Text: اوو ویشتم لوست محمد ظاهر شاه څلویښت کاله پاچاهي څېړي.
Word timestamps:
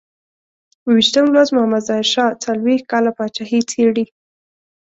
اوو 0.83 0.91
ویشتم 0.97 1.25
لوست 1.33 1.51
محمد 1.55 1.83
ظاهر 1.87 2.07
شاه 2.13 2.37
څلویښت 2.43 2.85
کاله 2.91 3.11
پاچاهي 3.17 3.59
څېړي. 3.69 4.05